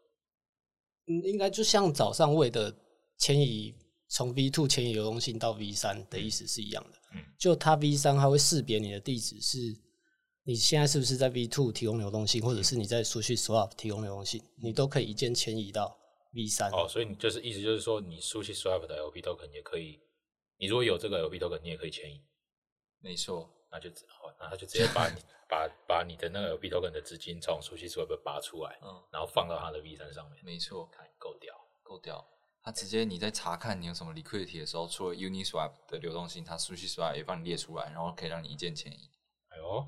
[1.06, 2.74] 嗯，应该就像早上位的
[3.16, 3.74] 迁移
[4.08, 6.98] 从 V two 迁移流动性到 V 三的意思是一样的。
[7.14, 9.58] 嗯，就它 V 三它会识别你的地址是
[10.44, 15.96] 你现在是不是在 V two 提供流动性，或者是你在 Sushi Swap 提供流动性，你都可以一键迁移到
[16.34, 16.70] V 三。
[16.72, 20.00] 哦，所以你就是意思就是说，你 Sushi Swap 的 LP token 也可以，
[20.58, 22.20] 你如果有这个 LP token，你也可以迁移，
[23.00, 31.54] 没错，那就只好，那他就直接把你把把你的那个 LP token 的资金从 Sushi Swap 拔出来，嗯，然后放到他的 V 三上面，没错，看够屌。
[31.82, 32.26] 够屌。
[32.62, 39.10] 他直接你在查看你有什么 liquidity 的时候，除了 Uniswap 的流动性，它 Sushi Swap 也帮你列出来，然后可以让你一键迁移。
[39.48, 39.86] 哎呦，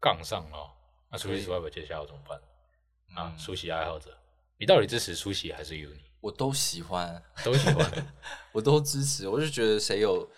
[0.00, 0.74] 杠上了，
[1.10, 2.38] 那 Sushi Swap 接下来要怎么办？
[3.16, 4.16] 啊，嗯苏喜爱好者，
[4.58, 6.00] 你到底支持苏喜还是 Uni？
[6.20, 8.06] 我都喜欢，都喜欢。
[8.52, 9.28] 我都支持。
[9.28, 10.28] 我就觉得谁有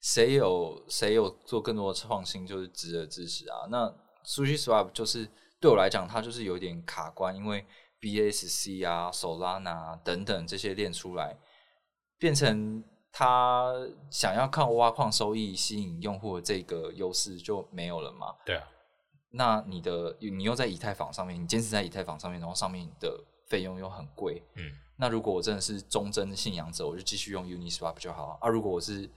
[0.00, 3.66] 谁有谁有做更多的创新，就是值得支持啊。
[3.68, 3.86] 那
[4.24, 5.28] Sushi Swap 就是
[5.60, 7.64] 对我来讲，它就是有点卡关，因为
[8.00, 11.38] BSC 啊、Solana 啊等等这些链出来，
[12.18, 12.82] 变成
[13.12, 13.74] 他
[14.10, 18.34] 想要靠挖矿收益吸引用户的这个优势就没有了嘛。
[18.46, 18.66] 对啊，
[19.32, 24.62] 那你的你又在以太坊上面，你坚持在以太坊上面，然后上面的费用又很贵，嗯，
[24.96, 28.48] 那如果我真的是忠贞信仰者，我就继续用 Uniswap 就好啊。
[28.48, 29.10] 如果我是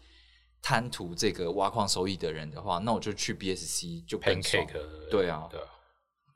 [0.64, 5.68] 贪图这个挖矿收益的人的话，那我就去 BSC 就更爽 Pancake，对啊，对啊。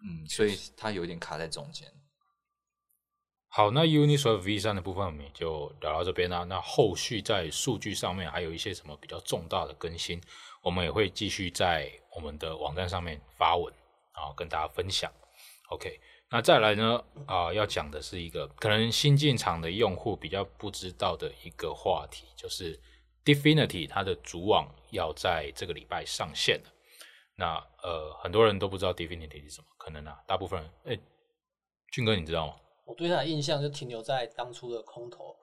[0.04, 1.92] 嗯，所以它有点卡在中间。
[3.48, 6.44] 好，那 Uniswap V 三的部分我们就聊到这边啦。
[6.44, 10.22] 那后续在数据上面还有一些什么比较重大的更新，
[10.62, 13.74] 我们也会继续在我们的网站上面发文
[14.12, 15.12] 啊，跟大家分享。
[15.70, 22.80] OK，那再来呢啊、要讲的是一个可能新进场的用户比较不知道的一个话题，就是
[23.28, 26.72] Definity 它的主网要在这个礼拜上线了。
[27.36, 31.00] 那呃，很多人都不知道 Definity 是什么，可能啊，大部分人，哎、
[31.92, 32.56] 俊哥你知道吗？
[32.86, 35.36] 我对它的印象就停留在当初的空投。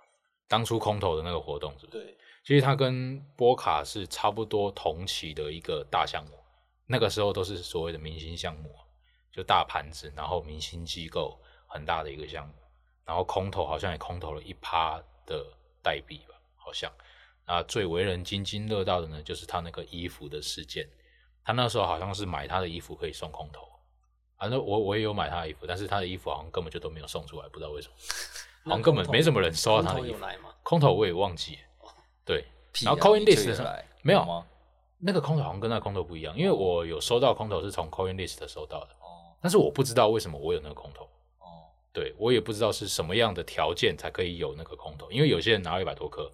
[0.49, 1.99] 当初空投的那个活动是不是？
[1.99, 6.39] 对，其实它跟波卡是差不多同期的一个大项目，
[6.87, 8.75] 那个时候都是所谓的明星项目，
[9.31, 12.55] 就大盘子，然后明星机构很大的一个项目，
[13.05, 15.47] 然后空投好像也空投了一趴的
[15.83, 16.91] 代币吧，好像。
[17.47, 20.89] 那最为人津津乐道的呢，就是他那个衣服的事件，
[21.45, 23.61] 他那时候好像是买他的衣服可以送空投，
[24.39, 27.95] 反正我我也有买他的衣服，但是他的衣服好像根本就都没有送出来，不知道为什么，
[28.65, 30.25] 好像根本没什么人收到他的衣服。
[30.63, 31.93] 空投我也忘记了，
[32.25, 32.45] 对，
[32.83, 34.47] 然后 Coin List 上有来没有吗？
[34.99, 41.05] 那个空投好像跟那个空投不一样，因为我有收到空投是从 Coin List 收到的，哦但是我不知道为什么我有那个空投，
[41.41, 46.33] 哦，对我也不知道是什么样的条件才可以有那个空投，因为有些人拿到一百多颗，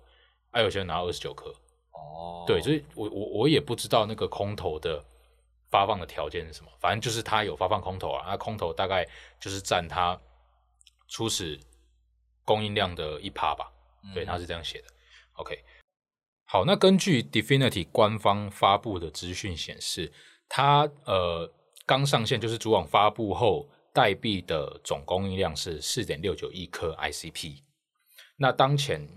[0.51, 1.51] 还、有些人拿到二十九颗，
[1.93, 5.05] 哦，对，所以我我我也不知道那个空投的
[5.71, 9.07] 发放的条件是什么，反正就是他有发放空投啊，那空投大概
[9.41, 10.21] 就是占他
[11.09, 11.59] 初始
[12.45, 13.73] 供应量的一趴吧，
[14.15, 14.87] 对，嗯他是这样写的。
[15.35, 15.57] OK，
[16.47, 20.13] 好，那根据 Definity 官方发布的资讯显示，
[20.49, 21.51] 它呃
[21.87, 27.63] 刚上线就是主网发布后，代币的总供应量是四点六九亿颗 ICP。
[28.37, 29.09] 那当前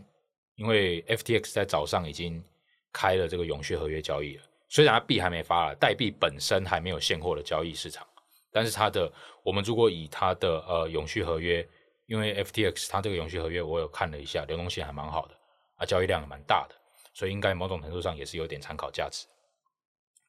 [0.56, 2.44] 因为 FTX 在早上已经
[2.92, 8.08] 开了这个永续合约交易了，虽然它币还没发了，代币本身还没有现货的交易市场，
[8.52, 9.12] 但是它的
[9.44, 11.68] 我们如果以它的呃永续合约，
[12.06, 15.36] 因为 FTX 它这个永续合约我有看了一下，流动性还蛮好的，
[15.76, 16.76] 啊交易量也蛮大的，
[17.14, 19.26] 所以应该某种程度上也是有点参考价值。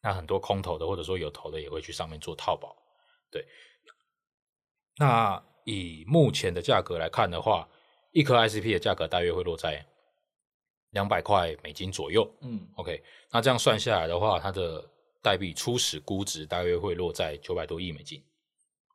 [0.02, 2.76] 那很多空头的或者说有投的也会去上面做套保，
[3.30, 3.46] 对。
[4.96, 7.68] 那以目前的价格来看的话，
[8.12, 9.84] 一颗 ICP 的价格大约会落在
[10.94, 12.28] 两百块美金左右。
[12.40, 14.82] 嗯 OK，那这样算下来的话，它的
[15.20, 18.24] 代币初始估值大约会落在九百多亿美金。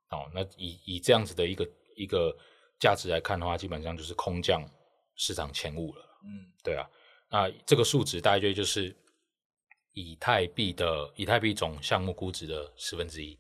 [0.10, 2.36] 哦，那以以这样子的一个一个
[2.80, 4.68] 价值来看的话，基本上就是空降
[5.16, 6.04] 市场前五了。
[6.24, 6.90] 嗯，对啊，
[7.30, 8.96] 那这个数值大概就是
[9.94, 13.38] 以太币的以太币总项目估值的十分之一，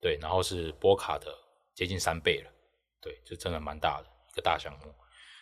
[0.00, 1.26] 对，然后是波卡的
[1.74, 2.50] 接近三倍了，
[3.00, 4.94] 对，这真的蛮大的一个大项目。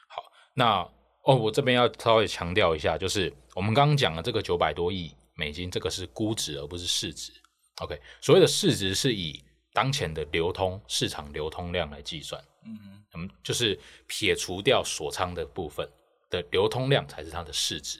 [0.08, 0.24] 好，
[0.54, 0.88] 那
[1.24, 7.32] 哦，我这边要稍微强调一下，就是我们刚刚讲的这个九百多亿美金，这个是估值而不是市值。
[7.80, 9.42] OK，所谓的市值是以
[9.72, 12.76] 当前的流通市场流通量来计算，嗯
[13.12, 15.88] 哼，嗯，就是撇除掉锁仓的部分
[16.28, 17.98] 的流通量才是它的市值。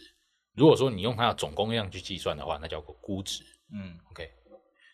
[0.54, 3.42] 如果说你用它的总供应量去计算的话，那叫做估值。
[3.72, 4.28] 嗯 OK，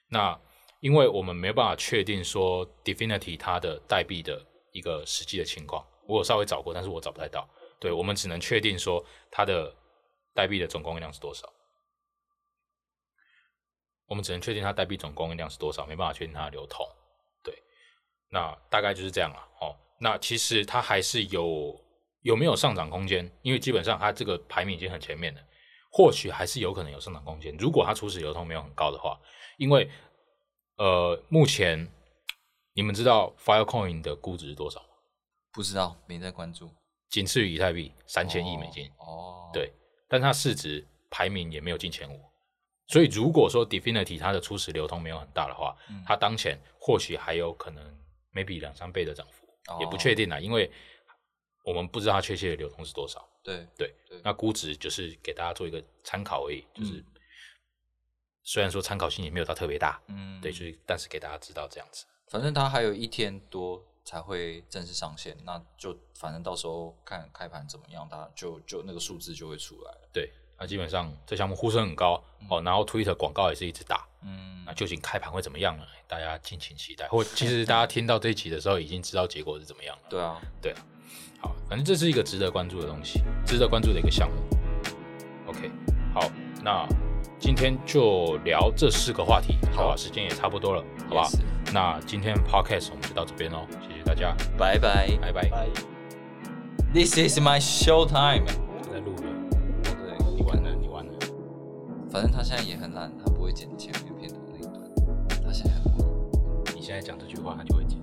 [0.08, 0.38] 那
[0.80, 7.48] 因为我们没有办法确定说 Definity 它的代币的一个实际的情况，我有稍微找过，但是我找不太到。
[7.80, 9.74] 对我们只能确定说它的
[10.34, 11.52] 代币的总供应量是多少。
[14.06, 16.86] 我们只能确定它代币总供应量是多少，没办法确定它的流通。
[17.42, 17.54] 对，
[18.30, 19.48] 那大概就是这样了。
[19.60, 21.78] 哦，那其实它还是有
[22.22, 23.30] 有没有上涨空间？
[23.42, 25.44] 因为基本上它这个排名已经很前面了，
[25.92, 27.54] 或许还是有可能有上涨空间。
[27.58, 29.20] 如果它初始流通没有很高的话，
[29.58, 29.90] 因为
[30.76, 31.86] 呃，目前
[32.72, 34.88] 你们知道 Filecoin 的估值是多少吗？
[35.52, 36.70] 不知道，没在关注。
[37.08, 38.90] 仅次于以太币三千亿美金。
[38.98, 39.72] 哦，对，
[40.08, 42.20] 但它市值排名也没有进前五。
[42.86, 47.84] 所以如果说 Definity 它的初始流通没有很大的话，嗯它当前或许还有可能
[48.32, 49.46] maybe 两三倍的涨幅，
[49.80, 50.70] 也不确哦定啦，因为
[51.64, 53.28] 我们不知道它确切的流通是多少。
[53.42, 57.04] 对，对，对那估值就是给大家做一个参考而已，就是、嗯
[58.44, 62.06] 虽然说参考性也没有到特别大，嗯，对，就是但是给大家知道这样子。
[62.28, 70.08] 反正它还有一天多才会正式上线，那就反正到时候看开盘怎么样，它就就那个数字就会出来了。
[70.10, 72.14] 对，那基本上这项目呼声很高、
[72.48, 75.84] 哦，然后 Twitter 广告也是一直打，嗯那究竟开盘会怎么样呢？
[76.06, 77.06] 大家敬请期待。
[77.08, 80.02] 或其实大家听到这一集的时候，已经知道结果是怎么样了。
[80.08, 80.78] 对啊，对啊，
[81.42, 84.36] 好，反正这是一个值得关注的东西，值得关注的一个项目。
[85.48, 85.70] OK，
[86.14, 86.30] 好，
[86.62, 86.88] 那
[87.38, 89.94] 今天就聊这四个话题，好吧？
[89.94, 91.28] 时间也差不多了，好吧
[91.70, 95.68] 那今天 Podcast 我们就到这边喽，谢谢大家，拜拜拜拜。
[96.94, 98.46] ，This is my show time。
[98.46, 99.22] 我在录了，
[99.82, 101.12] 对，你完了，你完了。
[102.10, 104.72] 反正他现在也很懒，他不会剪前面片头那一段，
[105.44, 106.08] 他现在很忙。
[106.74, 107.97] 你现在讲这句话，他就会剪。